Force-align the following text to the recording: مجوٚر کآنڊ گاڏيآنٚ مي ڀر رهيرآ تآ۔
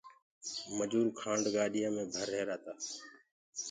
مجوٚر 0.77 1.07
کآنڊ 1.19 1.43
گاڏيآنٚ 1.55 1.93
مي 1.95 2.03
ڀر 2.13 2.27
رهيرآ 2.31 2.57
تآ۔ 2.63 2.73